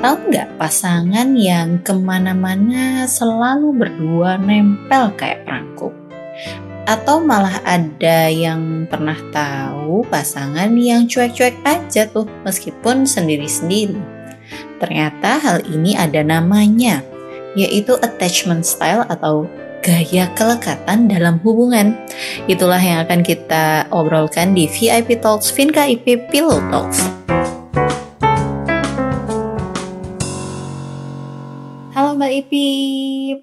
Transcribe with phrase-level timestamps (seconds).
[0.00, 5.92] Tahu nggak pasangan yang ke mana-mana selalu berdua nempel kayak perangko?
[6.88, 14.00] Atau malah ada yang pernah tahu pasangan yang cuek-cuek aja tuh meskipun sendiri-sendiri.
[14.80, 17.04] Ternyata hal ini ada namanya,
[17.52, 19.44] yaitu attachment style atau
[19.84, 21.92] gaya kelekatan dalam hubungan.
[22.48, 27.04] Itulah yang akan kita obrolkan di VIP Talks Vinka IP Pillow Talks.
[32.20, 33.38] Mbak Ipip.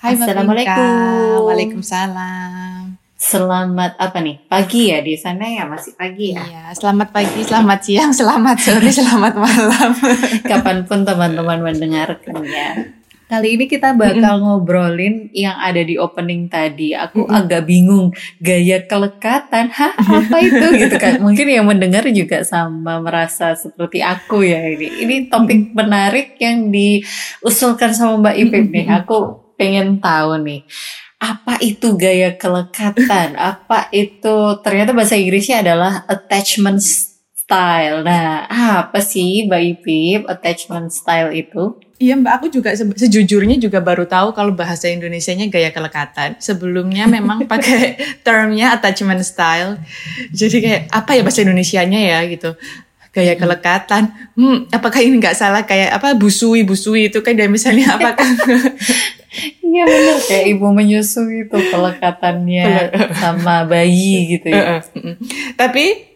[0.00, 1.36] Hai Mbak Assalamualaikum.
[1.52, 2.96] Waalaikumsalam.
[3.12, 4.40] Selamat apa nih?
[4.48, 6.40] Pagi ya di sana ya masih pagi ya.
[6.40, 9.92] Iya, selamat pagi, selamat siang, selamat sore, selamat malam.
[10.48, 12.95] Kapan pun teman-teman mendengarkannya.
[13.26, 16.94] Kali ini kita bakal ngobrolin yang ada di opening tadi.
[16.94, 19.66] Aku agak bingung gaya kelekatan.
[19.74, 21.18] Hah, apa itu gitu kan?
[21.18, 25.02] Mungkin yang mendengar juga sama merasa seperti aku ya ini.
[25.02, 28.86] Ini topik menarik yang diusulkan sama Mbak Ipip nih.
[29.02, 29.18] Aku
[29.58, 30.62] pengen tahu nih.
[31.18, 33.34] Apa itu gaya kelekatan?
[33.34, 36.78] Apa itu ternyata bahasa Inggrisnya adalah attachment
[37.46, 38.02] style.
[38.02, 38.42] Nah,
[38.82, 41.78] apa sih Mbak Ipip attachment style itu?
[41.96, 46.34] Iya Mbak, aku juga se- sejujurnya juga baru tahu kalau bahasa Indonesianya gaya kelekatan.
[46.42, 47.94] Sebelumnya memang pakai
[48.26, 49.78] termnya attachment style.
[50.34, 52.58] Jadi kayak apa ya bahasa Indonesianya ya gitu.
[53.14, 54.10] Gaya kelekatan.
[54.34, 58.26] Hmm, apakah ini nggak salah kayak apa busui busui itu kan dan misalnya apakah
[59.62, 62.90] Iya benar kayak ibu menyusui itu pelekatannya
[63.22, 64.82] sama bayi gitu ya.
[65.54, 66.15] Tapi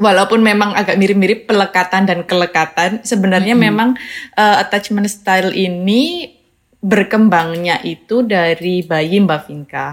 [0.00, 3.94] walaupun memang agak mirip-mirip pelekatan dan kelekatan, sebenarnya memang
[4.34, 6.34] uh, attachment style ini
[6.80, 9.88] berkembangnya itu dari bayi Mbak Vinka.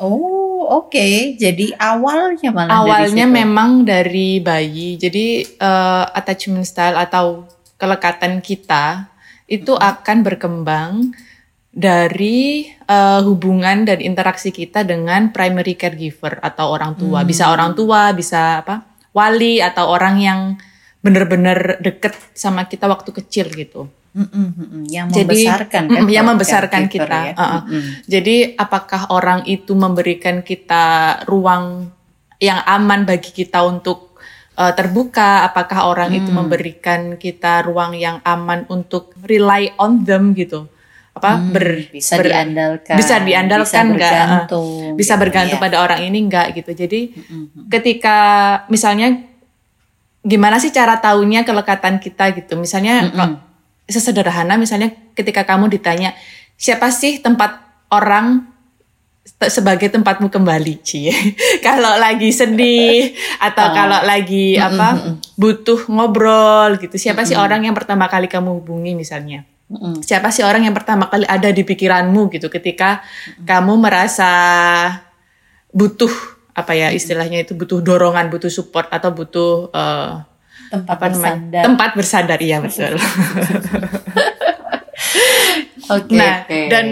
[0.00, 3.38] Oh oke, jadi awalnya malah Awalnya dari situ.
[3.44, 4.88] memang dari bayi.
[4.96, 7.44] Jadi uh, attachment style atau
[7.76, 9.12] kelekatan kita
[9.46, 11.12] itu akan berkembang
[11.76, 17.20] dari uh, hubungan dan interaksi kita dengan primary caregiver atau orang tua.
[17.20, 18.95] Bisa orang tua, bisa apa?
[19.16, 20.40] Wali atau orang yang
[21.00, 23.88] benar-benar deket sama kita waktu kecil gitu.
[24.16, 27.18] Mm-mm, mm-mm, yang Jadi, membesarkan kan, yang membesarkan caregiver kita.
[27.20, 27.34] ya.
[27.36, 27.62] Uh-uh.
[27.68, 27.82] Mm-mm.
[28.08, 30.84] Jadi apakah orang itu memberikan kita
[31.28, 31.92] ruang
[32.40, 34.16] yang aman bagi kita untuk
[34.56, 35.44] uh, terbuka?
[35.44, 36.40] Apakah orang itu Hmm.
[36.44, 40.64] memberikan kita ruang yang aman untuk rely on them gitu?
[41.16, 44.12] Apa Hmm, ber, bisa ber- diandalkan, bisa diandalkan bisa nggak?
[44.12, 45.64] bergantung, bisa gitu bergantung ya.
[45.64, 46.70] pada orang ini enggak gitu.
[46.70, 47.66] Jadi Mm-mm.
[47.66, 48.18] ketika
[48.68, 49.24] misalnya
[50.20, 52.54] gimana sih cara taunya kelekatan kita gitu?
[52.54, 53.40] Misalnya kalau
[53.86, 56.12] sesederhana misalnya ketika kamu ditanya
[56.54, 58.44] siapa sih tempat orang
[59.38, 61.12] sebagai tempatmu kembali cie
[61.60, 63.72] kalau lagi sedih atau Ah.
[63.72, 69.46] kalau lagi apa butuh ngobrol gitu siapa sih orang yang pertama kali kamu hubungi misalnya
[69.66, 69.98] Mm-mm.
[69.98, 73.02] siapa sih orang yang pertama kali ada di pikiranmu gitu ketika
[73.42, 74.30] kamu merasa
[75.74, 76.10] butuh
[76.54, 80.10] apa ya istilahnya itu butuh dorongan butuh support atau butuh eh,
[80.70, 81.62] tempat apa namanya bersandar.
[81.66, 82.94] tempat bersandar iya betul
[85.86, 86.66] Oke, nah oke.
[86.66, 86.86] dan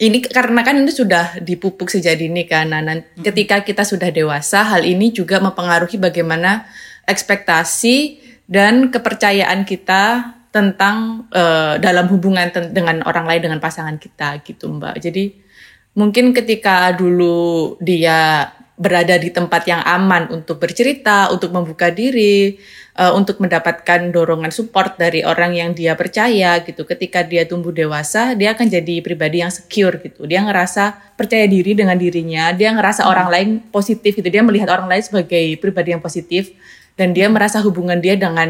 [0.00, 4.64] ini karena kan ini sudah dipupuk sejak dini kan nah, nan- ketika kita sudah dewasa
[4.64, 6.66] hal ini juga mempengaruhi bagaimana
[7.06, 8.18] ekspektasi
[8.50, 14.66] dan kepercayaan kita tentang eh, dalam hubungan ten- dengan orang lain dengan pasangan kita gitu
[14.70, 15.30] mbak jadi
[15.94, 18.50] mungkin ketika dulu dia
[18.80, 22.56] berada di tempat yang aman untuk bercerita, untuk membuka diri,
[22.96, 26.88] eh, untuk mendapatkan dorongan support dari orang yang dia percaya gitu.
[26.88, 30.24] Ketika dia tumbuh dewasa, dia akan jadi pribadi yang secure gitu.
[30.24, 34.32] Dia ngerasa percaya diri dengan dirinya, dia ngerasa orang lain positif gitu.
[34.32, 36.56] Dia melihat orang lain sebagai pribadi yang positif
[36.96, 38.48] dan dia merasa hubungan dia dengan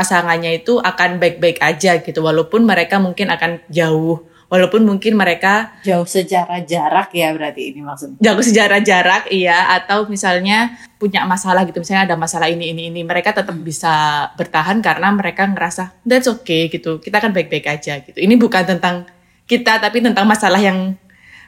[0.00, 2.24] pasangannya itu akan baik-baik aja gitu.
[2.24, 8.16] Walaupun mereka mungkin akan jauh, walaupun mungkin mereka jauh secara jarak ya berarti ini maksudnya.
[8.16, 9.76] jago sejarah jarak iya.
[9.76, 11.84] Atau misalnya punya masalah gitu.
[11.84, 13.04] Misalnya ada masalah ini ini ini.
[13.04, 13.92] Mereka tetap bisa
[14.40, 16.96] bertahan karena mereka ngerasa that's okay gitu.
[16.96, 18.16] Kita kan baik-baik aja gitu.
[18.16, 19.04] Ini bukan tentang
[19.44, 20.96] kita tapi tentang masalah yang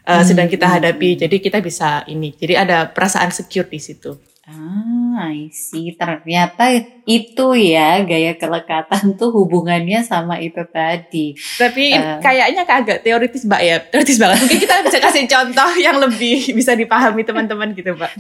[0.04, 1.16] uh, sedang kita Hmm, hadapi.
[1.16, 2.36] jadi kita bisa ini.
[2.36, 5.94] Jadi ada perasaan secure di situ Ah, I see.
[5.94, 6.66] Ternyata
[7.02, 11.34] itu ya gaya kelekatan tuh hubungannya sama itu tadi.
[11.54, 12.18] tapi Eh.
[12.18, 16.74] kayaknya agak teoritis mbak ya teoritis banget mungkin kita bisa kasih contoh yang lebih bisa
[16.74, 18.10] dipahami teman-teman gitu mbak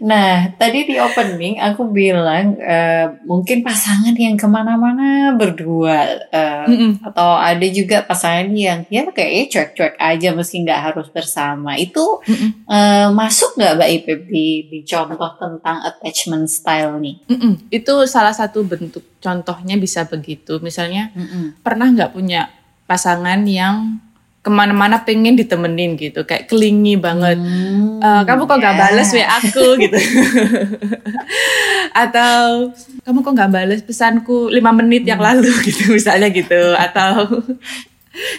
[0.00, 7.04] Nah, tadi di opening aku bilang eh, mungkin pasangan yang ke mana-mana berdua eh, Mm-mm.
[7.04, 11.76] atau ada juga pasangan yang ya kayaknya cuek-cuek aja meski nggak harus bersama.
[11.76, 12.68] Itu Mm-mm.
[12.68, 17.22] eh, masuk nggak Mbak Ipip di, di contoh tentang attachment style nih?
[17.26, 17.70] Mm-mm.
[17.70, 20.58] Itu salah satu bentuk contohnya bisa begitu.
[20.58, 21.62] Misalnya Mm-mm.
[21.62, 22.50] pernah nggak punya
[22.84, 24.02] pasangan yang
[24.38, 27.40] ke mana-mana pengen ditemenin gitu, kayak kelingi banget.
[27.40, 28.80] Hmm, Eh, kamu kok nggak ya.
[28.84, 29.96] balas WA aku gitu
[31.94, 32.68] atau
[33.00, 37.40] kamu kok nggak balas pesanku lima menit yang lalu gitu misalnya gitu atau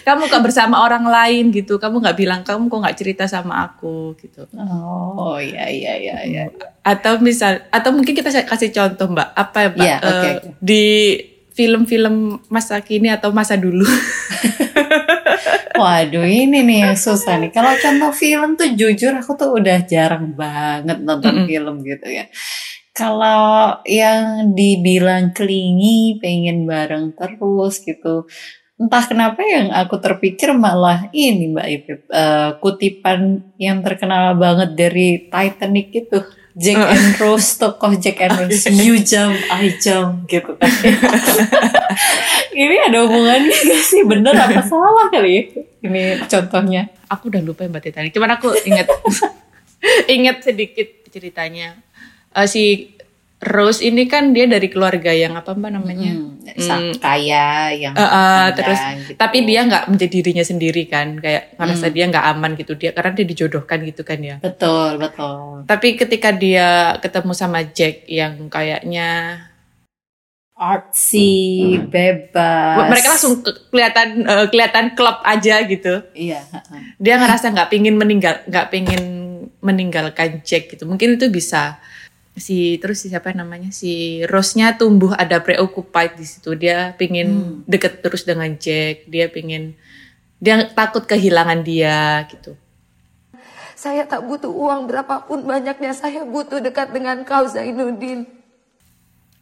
[0.02, 4.16] kamu kok bersama orang lain gitu kamu nggak bilang kamu kok nggak cerita sama aku
[4.16, 4.48] gitu
[5.12, 6.44] Oh iya iya iya iya.
[6.80, 10.48] atau misal atau mungkin kita kasih contoh mbak apa ya mbak Iya, oke, Eh, oke.
[10.58, 10.84] di
[11.52, 12.14] film-film
[12.46, 13.84] masa kini atau masa dulu
[15.76, 17.52] Waduh ini nih yang susah nih.
[17.52, 21.46] Kalau contoh film tuh jujur aku tuh udah jarang banget nonton Mm-mm.
[21.46, 22.24] film gitu ya.
[22.96, 28.24] Kalau yang dibilang kelingi, pengen bareng terus gitu.
[28.76, 32.00] Entah kenapa yang aku terpikir malah ini Mbak Ipip.
[32.06, 33.20] eh, kutipan
[33.56, 36.20] yang terkenal banget dari Titanic itu.
[36.56, 36.88] Jack Uh.
[36.88, 38.64] and Rose, tokoh Jack and Rose.
[38.84, 40.68] You jump, I jump gitu kan.
[42.56, 44.00] ini ada hubungannya gak sih?
[44.04, 45.42] Bener apa salah kali ya?
[45.84, 46.88] Ini contohnya.
[47.06, 48.90] aku udah lupa mbak Titanic cuman aku inget
[50.10, 51.78] inget sedikit ceritanya
[52.32, 52.92] Eh, si
[53.46, 56.12] Rose ini kan dia dari keluarga yang apa mbak namanya?
[56.12, 59.16] Hmm, sang kaya yang Eh, eh, pandang terus gitu.
[59.16, 61.94] tapi dia nggak menjadi dirinya sendiri kan kayak ngerasa Hmm.
[61.94, 64.36] dia nggak aman gitu dia karena dia dijodohkan gitu kan ya.
[64.38, 65.62] Betul betul.
[65.64, 69.40] Tapi ketika dia ketemu sama Jack yang kayaknya
[70.56, 71.30] artsy
[71.84, 72.88] bebas.
[72.88, 76.00] Mereka langsung ke- kelihatan eh, kelihatan klop aja gitu.
[76.12, 76.40] Iya
[76.96, 79.04] dia ngerasa nggak pingin meninggal nggak pingin
[79.60, 80.84] meninggalkan Jack gitu.
[80.84, 81.76] Mungkin itu bisa
[82.36, 86.52] si terus si siapa namanya si Rose-nya tumbuh ada preoccupied di situ.
[86.52, 87.56] Dia pingin Hmm.
[87.64, 89.08] deket terus dengan Jack.
[89.08, 89.72] Dia pingin
[90.36, 92.52] dia takut kehilangan dia gitu.
[93.74, 98.24] Saya tak butuh uang berapapun banyaknya, saya butuh dekat dengan kau Zainuddin.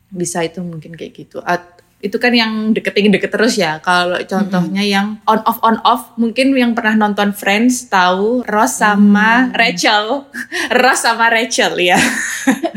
[0.09, 1.43] bisa itu mungkin kayak gitu.
[1.43, 3.81] At- itu kan yang deket pingin deket terus ya.
[3.81, 9.51] Kalau contohnya yang on off on off mungkin yang pernah nonton Friends tahu Ross sama
[9.51, 10.29] Rachel.
[10.85, 11.99] Ross sama Rachel ya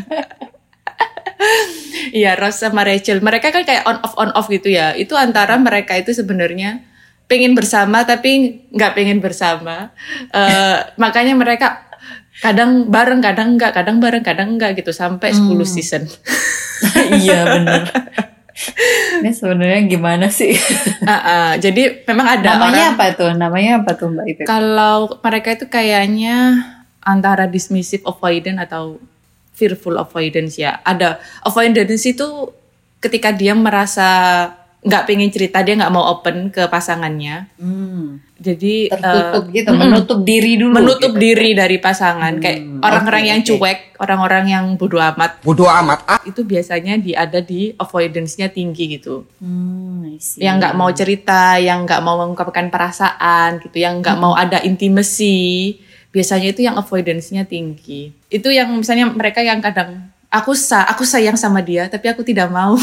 [2.14, 3.20] Iya, Ross sama Rachel.
[3.20, 4.96] Mereka kan kayak on off on off gitu ya.
[4.96, 6.80] Itu antara mereka itu sebenarnya
[7.28, 9.92] pengen bersama tapi nggak pengen bersama.
[10.32, 11.84] Eh, makanya mereka
[12.40, 15.66] kadang bareng, kadang enggak, kadang bareng, kadang enggak gitu sampai 10 Hmm.
[15.66, 16.04] season.
[17.26, 17.90] iya bener
[19.22, 20.54] ini sebenarnya gimana sih
[21.06, 21.52] Ah, ah.
[21.58, 25.66] jadi memang ada namanya orang apa tuh namanya apa tuh Mbak Ipip kalau mereka itu
[25.70, 26.38] kayaknya
[27.02, 28.98] antara dismissive avoidance atau
[29.58, 30.78] fearful avoidance ya.
[30.86, 32.54] Ada avoidance itu
[33.02, 34.10] ketika dia merasa
[34.78, 37.50] nggak pengen cerita, dia nggak mau open ke pasangannya.
[37.58, 41.20] Hmm, Jadi tertutup eh, gitu menutup diri dulu menutup gitu.
[41.20, 42.38] diri dari pasangan.
[42.38, 46.06] Hmm, Kayak orang-orang oke, yang cuek, orang-orang yang bodoh amat, Bodoh amat.
[46.06, 49.26] Ah, itu biasanya di ada di avoidance-nya tinggi gitu.
[49.42, 54.62] Hmm, yang nggak mau cerita, yang nggak mau mengungkapkan perasaan gitu, yang nggak mau ada
[54.62, 55.82] intimacy,
[56.18, 58.10] biasanya itu yang avoidance-nya tinggi.
[58.34, 62.50] Itu yang misalnya mereka yang kadang aku sa aku sayang sama dia, tapi aku tidak
[62.50, 62.74] mau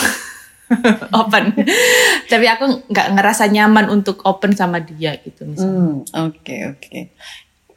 [1.20, 1.50] open.
[2.30, 5.74] tapi aku nggak ngerasa nyaman untuk open sama dia gitu misalnya.
[5.74, 6.98] Hmm, oke oke.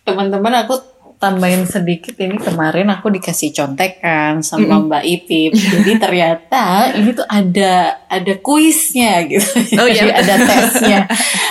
[0.05, 0.77] Teman-teman aku
[1.17, 5.51] tambahin sedikit ini kemarin aku dikasih contekan sama Mbak Ipip.
[5.57, 9.49] Jadi ternyata ini tuh ada ada kuisnya gitu.
[9.81, 10.13] Oh, iya.
[10.13, 10.99] Ada tesnya.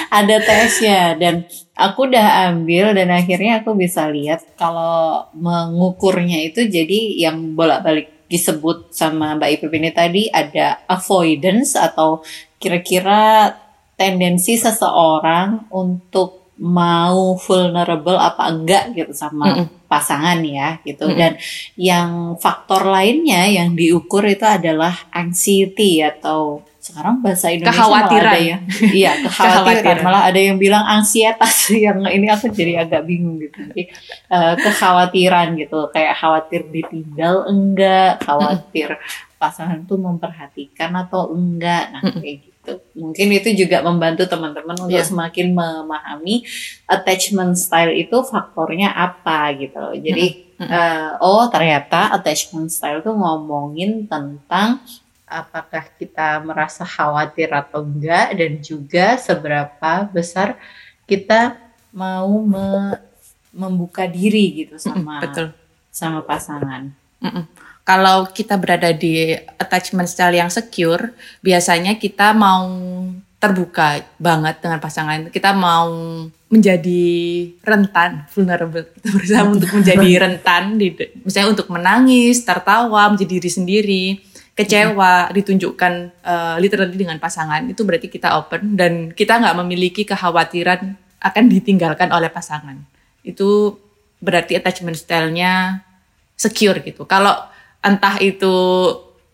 [0.07, 1.43] ada tesnya dan
[1.77, 8.91] aku udah ambil dan akhirnya aku bisa lihat kalau mengukurnya itu jadi yang bolak-balik disebut
[8.91, 12.25] sama Mbak Ipip ini tadi ada avoidance atau
[12.59, 13.55] kira-kira
[13.95, 19.67] tendensi seseorang untuk mau vulnerable apa enggak gitu sama Mm-mm.
[19.93, 21.19] pasangan ya gitu Mm-mm.
[21.21, 21.33] dan
[21.77, 28.31] yang faktor lainnya yang diukur itu adalah anxiety atau sekarang bahasa Indonesia malah Kekhawatiran.
[28.31, 28.57] ada ya
[28.93, 29.67] iya kekhawatiran.
[29.67, 29.99] Kekhawatiran.
[30.01, 31.57] malah ada yang bilang ansietas.
[31.87, 33.59] Yang ini aku jadi agak bingung gitu.
[33.67, 33.83] Jadi,
[34.29, 35.91] eh, kekhawatiran gitu.
[35.91, 38.89] Kayak khawatir ditinggal enggak khawatir
[39.37, 41.91] pasangan tuh memperhatikan atau enggak.
[41.91, 42.73] Nah kayak gitu.
[42.95, 45.07] Mungkin itu juga membantu teman-teman untuk Iya.
[45.07, 46.43] semakin memahami
[46.85, 49.75] attachment style itu faktornya apa gitu.
[49.77, 50.27] Loh jadi
[50.57, 54.81] eh, oh ternyata attachment style tuh ngomongin tentang
[55.27, 60.55] apakah kita merasa khawatir atau enggak dan juga seberapa besar
[61.05, 61.59] kita
[61.91, 63.03] mau me-
[63.51, 65.51] membuka diri gitu sama betul.
[65.91, 66.95] sama pasangan.
[67.19, 67.45] Mm-mm.
[67.87, 72.67] Kalau kita berada di attachment style yang secure, biasanya kita mau
[73.37, 75.93] terbuka banget dengan pasangan kita mau
[76.49, 77.05] menjadi
[77.61, 80.89] rentan vulnerable kita berusaha untuk menjadi rentan di
[81.21, 84.05] misalnya untuk menangis tertawa menjadi diri sendiri
[84.57, 85.93] kecewa ditunjukkan
[86.25, 92.09] uh, literally dengan pasangan itu berarti kita open dan kita nggak memiliki kekhawatiran akan ditinggalkan
[92.09, 92.81] oleh pasangan.
[93.21, 93.77] Itu
[94.17, 95.85] berarti attachment style-nya
[96.41, 97.05] secure gitu.
[97.05, 97.37] Kalau
[97.85, 98.57] entah itu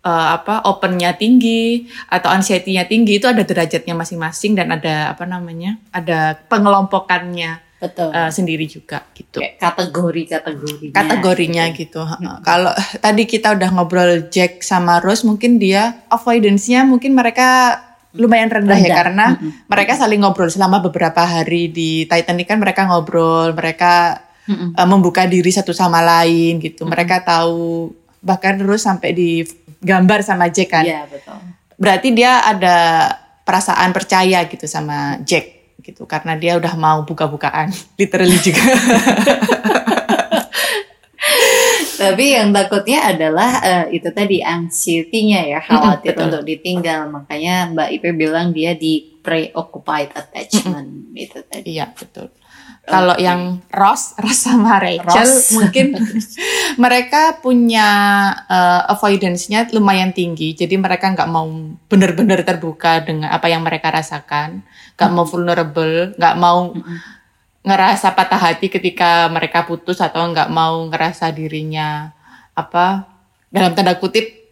[0.02, 5.78] uh, apa opennya tinggi atau anxiety-nya tinggi itu ada derajatnya masing-masing dan ada apa namanya
[5.94, 8.14] ada pengelompokannya Betul.
[8.14, 10.94] uh, sendiri juga gitu Kayak kategori kategorinya.
[10.94, 11.98] kategorinya gitu.
[11.98, 12.38] Hmm.
[12.46, 12.70] Kalau
[13.04, 17.82] tadi kita udah ngobrol Jack sama Rose, mungkin dia avoidance-nya mungkin mereka
[18.14, 18.96] lumayan rendah, ya Rendah.
[19.02, 19.26] karena
[19.66, 24.78] mereka saling ngobrol selama beberapa hari di Titanic kan mereka ngobrol, mereka Mm-mm.
[24.78, 26.86] uh, membuka diri satu sama lain gitu.
[26.86, 27.90] Mereka tahu
[28.22, 29.42] bahkan Rose sampai di
[29.82, 30.84] gambar sama Jack kan.
[30.86, 31.34] Iya betul.
[31.74, 32.76] Berarti dia ada
[33.42, 38.62] perasaan percaya gitu sama Jack gitu karena dia udah mau buka-bukaan literally juga.
[42.02, 46.24] Tapi yang takutnya adalah eh, itu tadi anxiety-nya ya, khawatir betul.
[46.26, 47.06] untuk ditinggal.
[47.06, 51.78] Makanya Mbak Ipe bilang dia di preoccupied attachment itu tadi.
[51.78, 52.26] Iya betul.
[52.82, 55.54] Kalau yang Ross, Ross sama Rachel Ross.
[55.54, 55.94] mungkin
[56.82, 57.88] mereka punya
[58.50, 60.52] uh, avoidance-nya lumayan tinggi.
[60.58, 61.46] Jadi mereka nggak mau
[61.86, 64.66] benar-benar terbuka dengan apa yang mereka rasakan,
[64.98, 66.74] nggak mau vulnerable, nggak mau
[67.62, 72.10] ngerasa patah hati ketika mereka putus atau nggak mau ngerasa dirinya
[72.58, 73.06] apa
[73.54, 74.42] dalam tanda kutip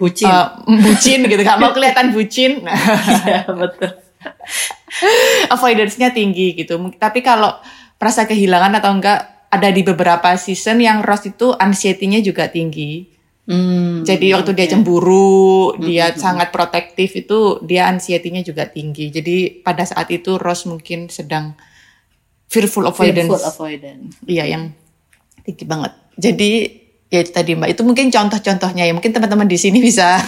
[0.00, 0.32] Bucin.
[0.32, 2.64] uh, bucin gitu, nggak mau kelihatan bucin.
[3.28, 3.92] Iya betul.
[5.54, 6.78] avoidance-nya tinggi gitu.
[6.96, 7.56] Tapi kalau
[8.00, 13.18] merasa kehilangan atau enggak ada di beberapa season yang Ross itu anxiety-nya juga tinggi.
[13.50, 19.10] Hmm, Jadi waktu dia cemburu, dia sangat protektif itu dia anxiety-nya juga tinggi.
[19.10, 21.58] Jadi pada saat itu Ross mungkin sedang
[22.46, 23.26] fearful avoidance.
[23.26, 24.22] Fearful avoidance.
[24.22, 24.70] Iya yang
[25.42, 25.98] tinggi banget.
[26.14, 26.50] Jadi
[27.10, 28.94] ya itu tadi Mbak, itu mungkin contoh-contohnya ya.
[28.94, 30.22] Mungkin teman-teman di sini bisa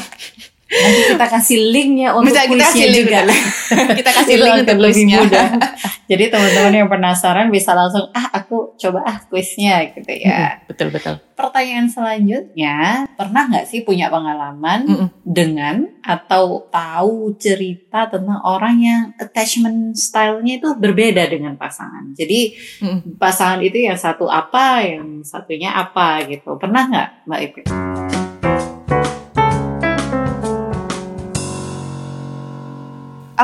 [0.73, 3.21] Nanti kita kasih linknya untuk bisa kita kuisnya kasih link juga.
[4.01, 5.19] kita kasih link untuk lebih kuisnya.
[5.21, 5.49] mudah.
[6.11, 10.61] Jadi teman-teman yang penasaran bisa langsung ah aku coba ah kuisnya gitu ya.
[10.65, 11.21] betul betul.
[11.37, 15.09] Pertanyaan selanjutnya, pernah nggak sih punya pengalaman Mm-mm.
[15.25, 22.13] dengan atau tahu cerita tentang orang yang attachment style-nya itu berbeda dengan pasangan.
[22.13, 23.17] Jadi Mm-mm.
[23.17, 26.57] pasangan itu yang satu apa, yang satunya apa gitu.
[26.61, 27.67] Pernah nggak Mbak Ipin?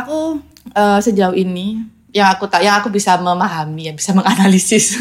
[0.02, 0.38] Aku
[0.74, 1.82] eh, sejauh ini
[2.14, 4.96] yang aku tak yang aku bisa memahami ya bisa menganalisis.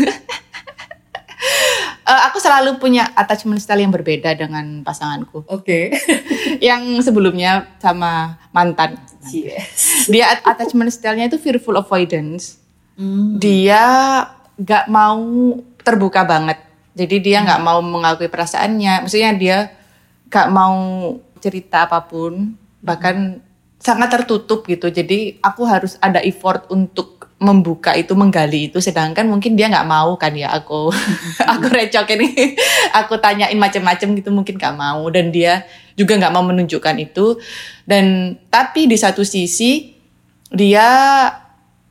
[2.08, 5.44] Eh, aku selalu punya attachment style yang berbeda dengan pasanganku.
[5.52, 5.92] Oke.
[6.64, 8.96] yang sebelumnya sama mantan.
[9.28, 10.08] Yes.
[10.08, 12.64] dia at- attachment style-nya itu fearful avoidance.
[12.96, 13.38] Hmm.
[13.38, 13.84] dia
[14.56, 15.20] nggak mau
[15.84, 16.64] terbuka banget.
[16.96, 19.04] Jadi dia nggak mau mengakui perasaannya.
[19.04, 19.58] Maksudnya dia
[20.32, 20.80] nggak mau
[21.44, 22.56] cerita apa pun.
[22.80, 23.44] Bahkan
[23.78, 24.90] sangat tertutup gitu.
[24.90, 28.82] Jadi aku harus ada effort untuk membuka itu menggali itu.
[28.82, 30.90] Sedangkan mungkin dia nggak mau kan ya aku
[31.54, 32.58] aku recokin ini.
[32.98, 35.06] Aku tanyain macam-macam gitu mungkin nggak mau.
[35.14, 37.38] Dan dia juga nggak mau menunjukkan itu.
[37.86, 39.94] Dan tapi di satu sisi
[40.50, 40.88] dia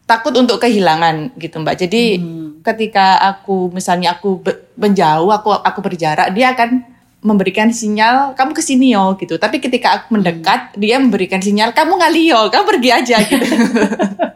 [0.07, 1.77] takut untuk kehilangan gitu mbak.
[1.79, 2.63] Jadi Hmm.
[2.63, 4.43] ketika aku misalnya aku
[4.75, 6.96] menjauh aku aku berjarak dia akan
[7.27, 11.99] memberikan sinyal kamu ke sini yo gitu tapi ketika aku mendekat dia memberikan sinyal kamu
[11.99, 13.47] ngalio kamu pergi aja gitu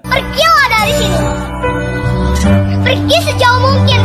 [0.02, 1.18] Pergilah dari sini.
[2.82, 4.00] Pergi sejauh mungkin.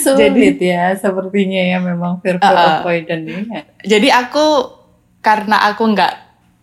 [0.00, 3.44] Sulit ya sepertinya ya memang fearful Uh, avoidant ini.
[3.50, 3.62] ya.
[3.84, 4.72] jadi aku
[5.18, 6.14] karena aku nggak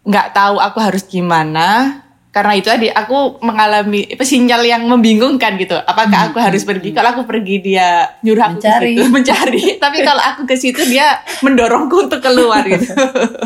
[0.02, 2.00] nggak tahu aku harus gimana
[2.34, 5.78] karena itu tadi aku mengalami apa, sinyal yang membingungkan gitu.
[5.78, 6.90] Apakah aku harus pergi?
[6.90, 8.74] Kalau aku pergi dia nyuruh aku Mencari.
[8.74, 9.66] ke situ mencari.
[9.78, 12.90] Tapi kalau aku ke situ dia mendorongku untuk keluar gitu.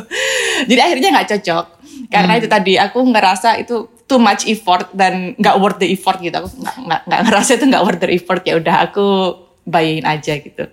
[0.72, 1.66] Jadi akhirnya nggak cocok.
[2.08, 6.40] Karena itu tadi aku ngerasa itu too much effort dan nggak worth the effort gitu.
[6.40, 6.48] Aku
[6.88, 8.40] nggak ngerasa itu nggak worth the effort.
[8.48, 9.36] Ya udah aku
[9.68, 10.64] bayin aja gitu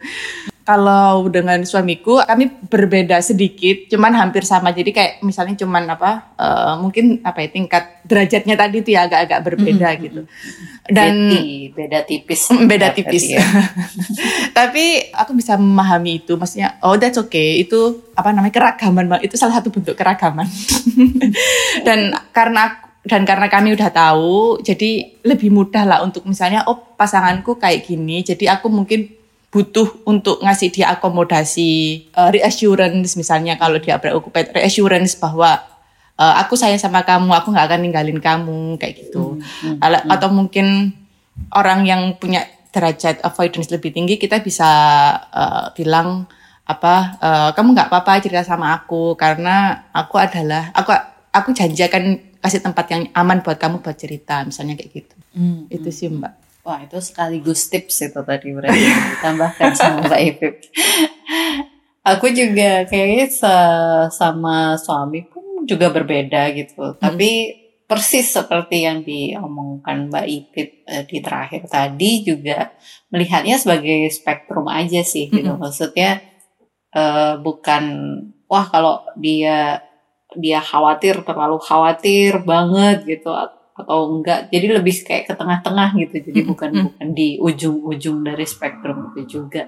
[0.65, 4.73] kalau dengan suamiku kami berbeda sedikit, cuman hampir sama.
[4.73, 9.41] Jadi kayak misalnya cuman apa, eh, mungkin apa ya tingkat derajatnya tadi tuh ya agak-agak
[9.45, 10.25] berbeda gitu.
[10.89, 12.49] Dan Beti, beda tipis.
[12.49, 13.37] Mm, beda tipis.
[13.37, 13.45] ya.
[14.59, 19.61] Tapi aku bisa memahami itu, maksudnya oh that's okay, itu apa namanya keragaman, itu salah
[19.61, 20.49] satu bentuk keragaman.
[21.87, 27.61] dan karena dan karena kami udah tahu, jadi lebih mudah lah untuk misalnya oh pasanganku
[27.61, 29.24] kayak gini, jadi aku mungkin
[29.55, 31.71] butuh untuk ngasih dia akomodasi
[32.11, 35.63] uh, reassurance misalnya kalau dia preoccupied reassurance bahwa
[36.19, 39.39] uh, aku sayang sama kamu, aku nggak akan ninggalin kamu kayak gitu.
[39.39, 40.91] Hmm, Ala- Atau mungkin
[41.55, 42.43] orang yang punya
[42.75, 44.67] derajat avoidance lebih tinggi, kita bisa
[45.31, 46.27] uh, bilang
[46.67, 50.91] apa, uh, kamu nggak apa-apa cerita sama aku karena aku adalah aku
[51.31, 55.15] aku janji akan kasih tempat yang aman buat kamu buat cerita, misalnya kayak gitu.
[55.31, 56.44] Hmm, Itu sih mbak.
[56.65, 58.81] Wah itu sekaligus tips itu tadi berarti
[59.21, 60.55] ditambahkan sama Mbak Ipip.
[62.17, 63.29] Aku juga kayaknya
[64.09, 66.97] sama suami pun juga berbeda gitu.
[66.97, 67.53] Tapi
[67.85, 72.73] persis seperti yang diomongkan Mbak Ipip eh, di terakhir tadi juga
[73.13, 75.61] melihatnya sebagai spektrum aja sih gitu.
[75.61, 76.25] Maksudnya
[76.97, 77.85] eh, bukan
[78.49, 79.85] wah kalau dia
[80.35, 83.31] dia khawatir terlalu khawatir banget gitu
[83.75, 86.51] atau enggak jadi lebih kayak ke tengah-tengah gitu jadi Mm-mm.
[86.55, 89.67] bukan bukan di ujung-ujung dari spektrum itu juga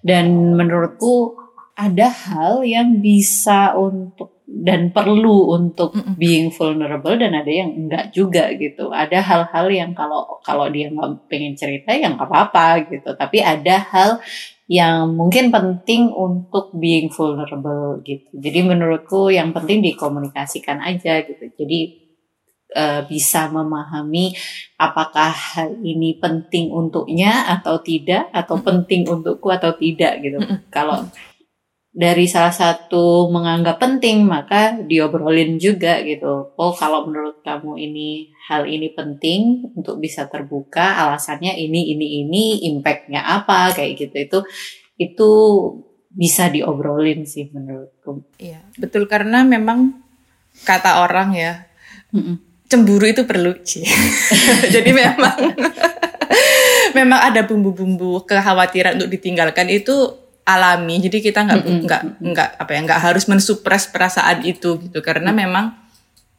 [0.00, 1.36] dan menurutku
[1.76, 6.16] ada hal yang bisa untuk dan perlu untuk Mm-mm.
[6.16, 11.28] being vulnerable dan ada yang enggak juga gitu ada hal-hal yang kalau kalau dia nggak
[11.28, 14.24] pengen cerita ya nggak apa-apa gitu tapi ada hal
[14.64, 18.24] yang mungkin penting untuk being vulnerable gitu.
[18.32, 21.52] Jadi menurutku yang penting dikomunikasikan aja gitu.
[21.52, 22.03] Jadi
[22.74, 24.34] eh, bisa memahami
[24.76, 30.42] apakah hal ini penting untuknya atau tidak atau penting untukku atau tidak gitu.
[30.74, 31.06] Kalau
[31.94, 36.50] dari salah satu menganggap penting maka diobrolin juga gitu.
[36.58, 42.44] Oh kalau menurut kamu ini hal ini penting untuk bisa terbuka alasannya ini ini ini
[42.74, 44.38] impactnya apa kayak gitu itu
[44.98, 45.30] itu
[46.14, 48.22] bisa diobrolin sih menurutku.
[48.38, 49.98] Iya, betul karena memang
[50.62, 51.66] kata orang ya,
[52.14, 52.38] Mm-mm.
[52.68, 53.84] Cemburu itu perlu Ci.
[54.74, 55.36] Jadi memang
[56.96, 59.94] memang ada bumbu-bumbu kekhawatiran untuk ditinggalkan itu
[60.44, 61.00] alami.
[61.00, 64.98] Jadi kita nggak nggak nggak apa ya nggak harus mensupres perasaan itu gitu.
[65.04, 65.74] Karena memang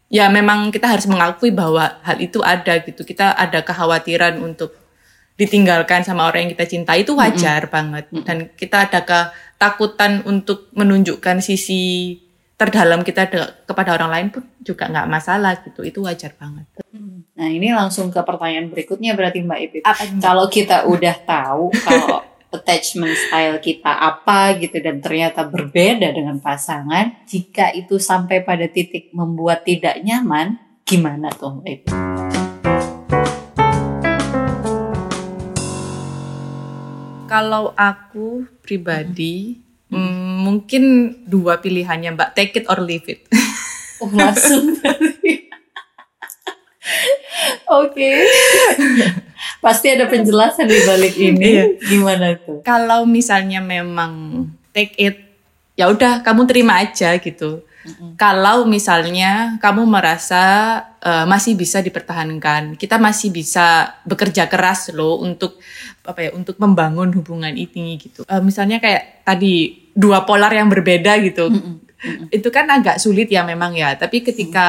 [0.09, 3.05] ya memang kita harus mengakui bahwa hal itu ada gitu.
[3.05, 4.73] Kita ada kekhawatiran untuk
[5.35, 7.03] ditinggalkan sama orang yang kita cintai.
[7.03, 8.07] Itu wajar banget.
[8.23, 12.15] Dan kita ada ketakutan untuk menunjukkan sisi
[12.55, 16.63] terdalam kita de- kepada orang lain pun juga nggak masalah gitu itu wajar banget.
[17.35, 19.81] Nah ini langsung ke pertanyaan berikutnya berarti Mbak Ipip.
[19.83, 22.23] Apa Kalau kita udah tahu kalau
[22.55, 29.11] attachment style kita apa gitu dan ternyata berbeda dengan pasangan, jika itu sampai pada titik
[29.11, 30.55] membuat tidak nyaman,
[30.87, 31.91] gimana tuh Mbak Ipip?
[37.27, 40.83] Kalau aku pribadi mm, mungkin
[41.25, 43.25] dua pilihannya Mbak take it or leave it.
[43.95, 44.75] Oh langsung.
[47.71, 48.11] Oke.
[49.63, 51.47] Pasti ada penjelasan di balik ini.
[51.47, 51.65] Iya.
[51.79, 52.59] Gimana tuh?
[52.67, 54.45] Kalau misalnya memang
[54.75, 55.15] take it
[55.79, 57.63] ya udah kamu terima aja gitu.
[58.17, 60.43] Kalau misalnya kamu merasa
[60.99, 65.61] eh, masih bisa dipertahankan, kita masih bisa bekerja keras loh untuk
[66.05, 68.25] apa ya untuk membangun hubungan ini gitu.
[68.25, 71.49] Eh, misalnya kayak tadi dua polar yang berbeda gitu.
[72.29, 73.95] Itu kan agak sulit ya memang ya.
[73.95, 74.67] Tapi ketika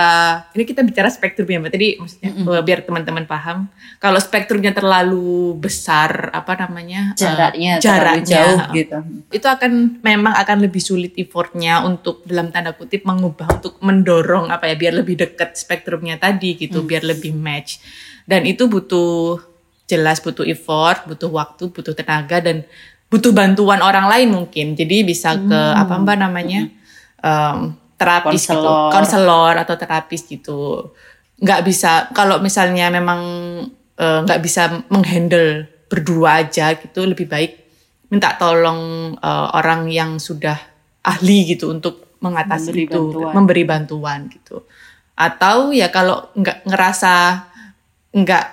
[0.52, 1.72] ini kita bicara spektrum ya, Mbak.
[1.72, 3.68] Tadi maksudnya eh, biar teman-teman paham.
[3.98, 7.12] Kalau spektrumnya terlalu besar apa namanya?
[7.12, 8.96] eh, Jaraknya, terlalu jaraknya jauh gitu.
[9.32, 14.70] itu akan memang akan lebih sulit effortnya untuk dalam tanda kutip mengubah untuk mendorong apa
[14.70, 17.80] ya biar lebih dekat spektrumnya tadi gitu biar lebih match
[18.24, 19.40] dan itu butuh
[19.86, 22.66] jelas butuh effort butuh waktu butuh tenaga dan
[23.06, 26.66] butuh bantuan orang lain mungkin jadi bisa ke apa mbak namanya
[27.26, 28.92] em, terapis gitu Konselor.
[28.92, 30.58] konselor atau terapis gitu
[31.42, 33.20] nggak bisa kalau misalnya memang
[33.98, 37.52] eh, nggak bisa menghandle berdua aja gitu lebih baik
[38.12, 40.56] minta tolong eh, orang yang sudah
[41.02, 43.32] ahli gitu untuk mengatasi Memberi itu bantuan.
[43.36, 44.56] memberi bantuan gitu
[45.16, 47.14] atau ya kalau nggak ngerasa
[48.16, 48.44] nggak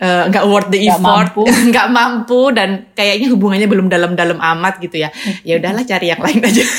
[0.00, 1.42] eh, nggak worth the Nggak effort mampu.
[1.70, 5.12] nggak mampu dan kayaknya hubungannya belum dalam-dalam amat gitu ya
[5.44, 6.64] ya udahlah cari yang lain aja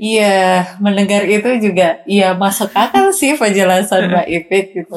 [0.00, 4.96] Iya, mendengar itu juga iya masuk akal sih penjelasan Mbak Ipit gitu.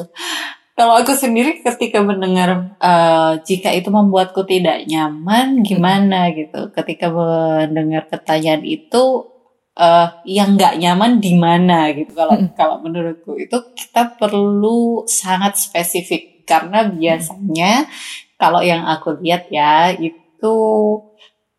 [0.74, 6.72] Kalau aku sendiri ketika mendengar eh, jika itu membuatku tidak nyaman gimana gitu.
[6.72, 9.28] Ketika mendengar pertanyaan itu
[9.74, 12.14] eh yang nggak nyaman di mana gitu.
[12.14, 17.90] Kalau kalau menurutku itu kita perlu sangat spesifik karena biasanya
[18.38, 20.56] kalau yang aku lihat ya itu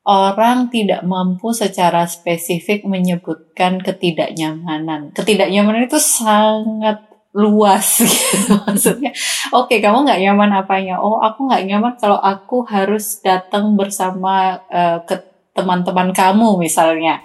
[0.06, 5.12] orang tidak mampu secara spesifik menyebutkan ketidaknyamanan.
[5.12, 7.02] Ketidaknyamanan itu sangat
[7.36, 9.12] luas gitu maksudnya.
[9.52, 11.04] Oke, kamu nggak nyaman apanya?
[11.04, 17.24] Oh, aku nggak nyaman kalau aku harus datang bersama eh, ke teman-teman kamu misalnya.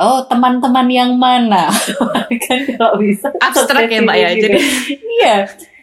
[0.00, 1.68] Oh, teman-teman yang mana?
[2.48, 4.28] kan kalau bisa Abstrak ya, Mbak ya.
[4.32, 4.48] gitu.
[4.48, 4.58] Jadi
[5.20, 5.36] Iya.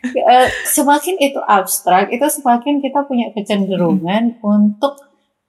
[0.04, 5.00] Eh, semakin itu abstrak, itu semakin kita punya kecenderungan untuk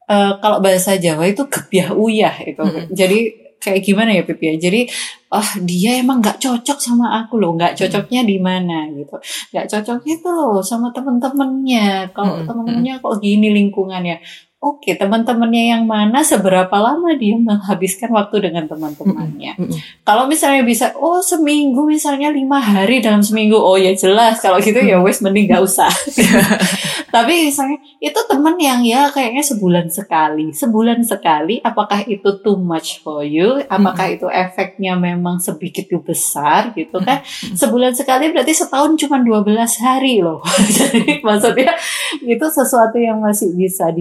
[0.07, 2.63] eh, kalau bahasa Jawa itu gebyah uyah itu.
[2.63, 2.87] Mm-mm.
[2.95, 3.19] Jadi
[3.59, 4.55] kayak gimana ya Pip ya?
[4.61, 4.87] Jadi
[5.33, 9.17] oh dia emang nggak cocok sama aku loh, nggak cocoknya di mana gitu.
[9.51, 12.15] Nggak cocoknya tuh loh sama temen-temennya.
[12.15, 14.21] Kalau Mm-mm, temen-temennya kok gini lingkungannya.
[14.65, 19.61] Oke, teman-temannya yang mana seberapa lama dia menghabiskan waktu dengan teman-temannya.
[19.61, 19.77] Mm-mm.
[20.01, 24.81] Kalau misalnya bisa, oh seminggu misalnya lima hari dalam seminggu, oh ya jelas kalau gitu
[24.81, 25.93] ya wes mending gak usah.
[27.15, 33.05] Tapi misalnya itu teman yang ya kayaknya sebulan sekali, sebulan sekali, apakah itu too much
[33.05, 33.63] for you?
[33.69, 37.23] Apakah itu efeknya memang sebegitu besar gitu kan?
[37.55, 39.47] Sebulan sekali berarti setahun cuma 12
[39.79, 40.43] hari loh.
[40.79, 41.77] Jadi maksudnya
[42.25, 43.93] itu sesuatu yang masih bisa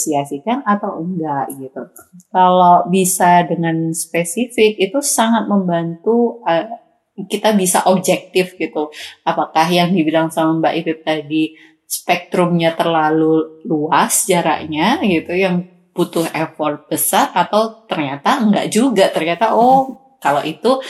[0.00, 1.82] dinegosiasikan atau enggak gitu.
[2.32, 6.68] Kalau bisa dengan spesifik itu sangat membantu eh,
[7.28, 8.88] kita bisa objektif gitu.
[9.26, 11.52] Apakah yang dibilang sama Mbak Ipip tadi
[11.84, 19.10] spektrumnya terlalu luas jaraknya gitu yang butuh effort besar atau ternyata enggak juga.
[19.12, 20.80] Ternyata oh kalau itu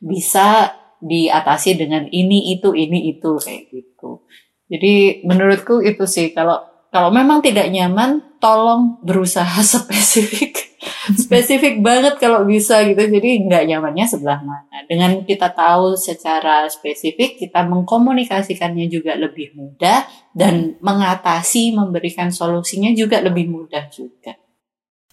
[0.00, 4.26] bisa diatasi dengan ini itu ini itu kayak gitu.
[4.66, 6.58] Jadi menurutku itu sih kalau
[6.90, 10.66] kalau memang tidak nyaman tolong berusaha spesifik.
[11.06, 12.98] Spesifik banget kalau bisa gitu.
[12.98, 14.86] Jadi nggak nyamannya sebelah mana.
[14.86, 23.18] Dengan kita tahu secara spesifik kita mengkomunikasikannya juga lebih mudah dan mengatasi memberikan solusinya juga
[23.18, 24.38] lebih mudah juga.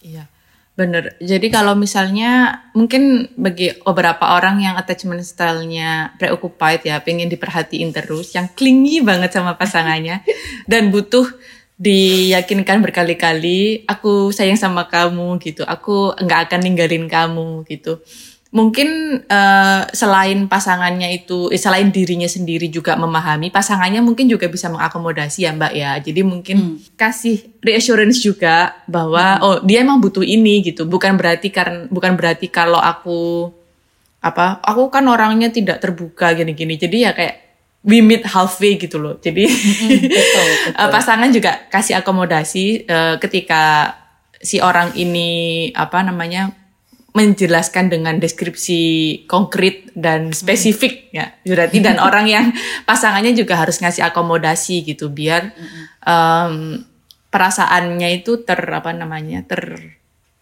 [0.04, 0.30] Iya,
[0.78, 1.18] bener.
[1.24, 8.36] Jadi kalau misalnya mungkin bagi beberapa orang yang attachment style-nya preoccupied ya, pengen diperhatiin terus,
[8.36, 10.22] yang clingy banget sama pasangannya,
[10.72, 11.26] dan butuh
[11.84, 18.00] diyakinkan berkali-kali, aku sayang sama kamu gitu, aku nggak akan ninggalin kamu gitu.
[18.54, 18.90] Mungkin
[19.26, 25.50] eh, selain pasangannya itu, eh, selain dirinya sendiri juga memahami, pasangannya mungkin juga bisa mengakomodasi
[25.50, 25.92] ya Mbak ya.
[26.00, 26.78] Jadi mungkin Hmm.
[26.94, 30.86] kasih reassurance juga bahwa oh dia emang butuh ini gitu.
[30.86, 33.50] Bukan berarti karena bukan berarti kalau aku
[34.24, 36.78] apa aku kan orangnya tidak terbuka gini-gini.
[36.80, 37.53] Jadi ya kayak
[37.84, 39.20] we meet halfway gitu loh.
[39.20, 40.80] Jadi betul, betul.
[40.80, 43.96] eh, pasangan juga kasih akomodasi eh, ketika
[44.44, 46.52] si orang ini apa namanya
[47.14, 48.82] menjelaskan dengan deskripsi
[49.30, 52.46] konkret dan spesifik ya berarti dan orang yang
[52.90, 55.54] pasangannya juga harus ngasih akomodasi gitu biar
[56.02, 56.82] em,
[57.30, 59.94] perasaannya itu ter apa namanya ter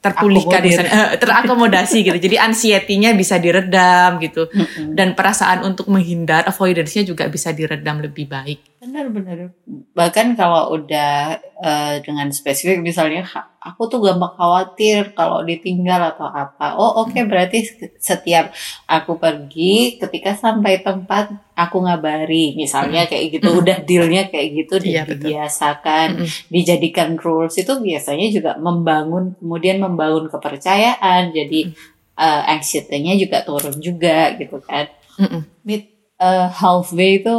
[0.02, 2.18] terpulihkan misalnya, eh, terakomodasi gitu.
[2.18, 4.50] Jadi anxiety-nya bisa diredam gitu.
[4.90, 8.82] Dan perasaan untuk menghindar avoidance-nya juga bisa diredam lebih baik.
[8.82, 9.54] Benar-benar.
[9.94, 16.26] Bahkan kalau udah eh, dengan spesifik misalnya "Ha- aku tuh gampang khawatir kalau ditinggal atau
[16.26, 16.74] apa.
[16.82, 17.62] Oh oke berarti
[18.02, 18.50] setiap
[18.90, 22.58] aku pergi ketika sampai tempat aku ngabari.
[22.58, 25.30] Misalnya kayak gitu udah dealnya kayak gitu Iya, betul.
[25.30, 26.30] dibiasakan Mm-mm.
[26.50, 31.30] dijadikan rules itu biasanya juga membangun kemudian membangun kepercayaan.
[31.30, 31.70] Jadi
[32.18, 34.90] eh, anxiety-nya juga turun juga gitu kan.
[35.22, 35.42] Mm-mm.
[35.62, 35.86] meet
[36.18, 37.36] eh, halfway itu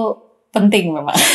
[0.55, 1.19] penting memang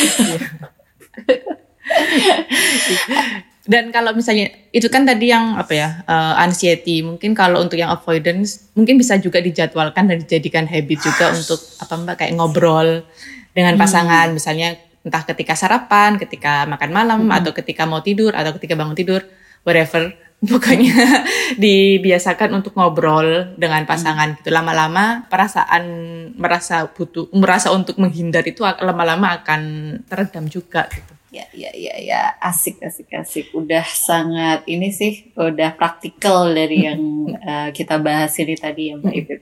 [3.68, 7.92] Dan kalau misalnya itu kan tadi yang apa ya eh, anxiety, mungkin kalau untuk yang
[7.92, 13.04] avoidance mungkin bisa juga dijadwalkan dan dijadikan habit juga untuk apa mbak kayak ngobrol
[13.52, 18.72] dengan pasangan, misalnya entah ketika sarapan, ketika makan malam, atau ketika mau tidur, atau ketika
[18.72, 19.20] bangun tidur,
[19.68, 20.14] whatever.
[20.38, 21.26] Pokoknya
[21.58, 24.54] dibiasakan untuk ngobrol dengan pasangan gitu.
[24.54, 25.82] Lama-lama perasaan
[26.38, 29.60] merasa butuh, merasa untuk menghindar itu lama-lama akan
[30.06, 31.17] teredam juga gitu.
[31.38, 33.46] Ya, ya, ya, ya, asik, asik, asik.
[33.54, 36.98] Udah sangat ini sih, udah praktikal dari yang
[37.30, 39.40] eh, kita bahas ini tadi ya Mbak Ipip.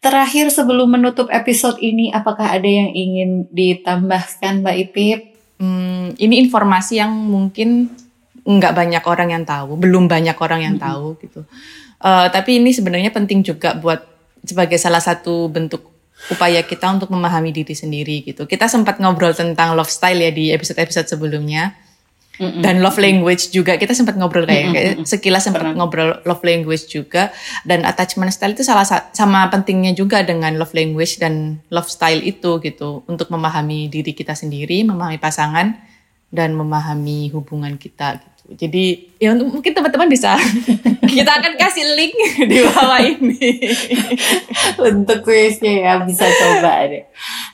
[0.00, 5.20] Terakhir sebelum menutup episode ini, apakah ada yang ingin ditambahkan Mbak Ipip?
[5.60, 7.94] Hmm, ini informasi yang mungkin
[8.42, 11.46] nggak banyak orang yang tahu, belum banyak orang yang tahu gitu.
[12.00, 14.00] Eh, tapi ini sebenarnya penting juga buat
[14.40, 15.89] sebagai salah satu bentuk
[16.28, 18.44] upaya kita untuk memahami diri sendiri gitu.
[18.44, 21.72] Kita sempat ngobrol tentang love style ya di episode-episode sebelumnya.
[22.40, 22.64] Mm-mm.
[22.64, 25.08] Dan love language juga kita sempat ngobrol kayak, Mm-mm, kayak mm-mm.
[25.08, 25.76] sekilas sempat Pernah.
[25.76, 27.28] ngobrol love language juga
[27.68, 32.24] dan attachment style itu salah sa- sama pentingnya juga dengan love language dan love style
[32.24, 35.76] itu gitu untuk memahami diri kita sendiri, memahami pasangan
[36.32, 38.39] dan memahami hubungan kita gitu.
[38.50, 40.34] Jadi ya mungkin teman-teman bisa
[41.14, 42.14] kita akan kasih link
[42.50, 43.38] di bawah ini.
[44.90, 47.04] untuk kuisnya ya bisa coba deh.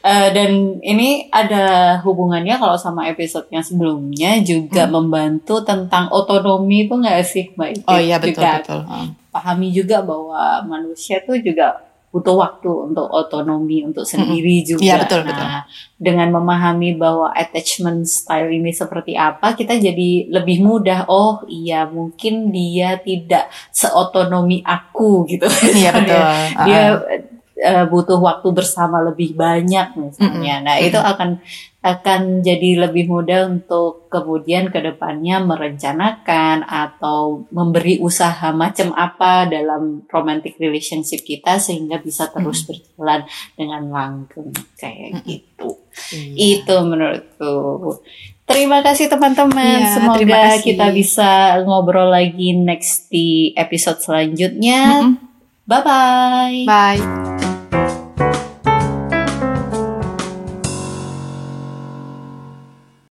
[0.01, 4.93] Uh, dan ini ada hubungannya kalau sama episode yang sebelumnya juga hmm.
[4.93, 7.89] membantu tentang otonomi itu nggak sih Mbak Iti?
[7.89, 8.81] Oh iya betul juga betul.
[9.33, 11.86] Pahami juga bahwa manusia tuh juga
[12.16, 14.70] butuh waktu untuk otonomi untuk sendiri mm-hmm.
[14.72, 14.81] juga.
[14.88, 15.46] Iya betul nah, betul.
[16.00, 21.05] Dengan memahami bahwa attachment style ini seperti apa, kita jadi lebih mudah.
[21.12, 25.44] Oh iya, mungkin dia tidak seotonomi aku gitu.
[25.76, 26.20] Iya betul.
[26.64, 27.36] dia uh,
[27.88, 30.61] butuh waktu bersama lebih banyak misalnya.
[30.61, 30.66] Mm -hmm.
[30.69, 31.40] Nah, itu akan
[31.87, 40.03] akan jadi lebih mudah untuk kemudian ke depannya merencanakan atau memberi usaha macam apa dalam
[40.11, 42.69] romantic relationship kita sehingga bisa terus hmm.
[42.75, 43.21] berjalan
[43.55, 45.25] dengan langgeng kayak hmm.
[45.31, 45.71] gitu.
[46.11, 46.66] Iya.
[46.66, 47.55] Itu menurutku.
[48.47, 49.87] Terima kasih teman-teman.
[49.87, 50.75] Ya, Semoga kasih.
[50.75, 51.31] kita bisa
[51.62, 55.07] ngobrol lagi next di episode selanjutnya.
[55.07, 55.27] -hmm.
[55.66, 56.62] Bye-bye.
[56.66, 57.46] Bye.